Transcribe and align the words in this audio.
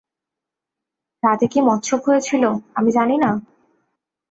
রাতে 1.23 1.45
কী 1.47 1.59
মচ্ছব 1.61 1.99
হয়েছিল 2.07 2.43
আমি 2.75 2.89
জানি 2.91 3.15
না? 3.17 3.31